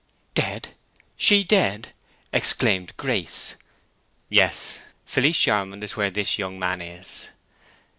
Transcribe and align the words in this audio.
"Dead—she 0.33 1.43
dead?" 1.43 1.89
exclaimed 2.33 2.91
Grace. 2.97 3.55
"Yes. 4.29 4.79
Felice 5.05 5.37
Charmond 5.37 5.83
is 5.83 5.95
where 5.95 6.09
this 6.09 6.39
young 6.39 6.57
man 6.57 6.81
is." 6.81 7.27